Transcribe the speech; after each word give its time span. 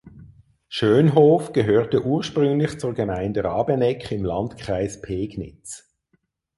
Schönhof 0.67 1.53
gehörte 1.53 2.03
ursprünglich 2.03 2.79
zur 2.79 2.95
Gemeinde 2.95 3.43
Rabeneck 3.43 4.11
im 4.11 4.25
Landkreis 4.25 4.99
Pegnitz. 4.99 5.93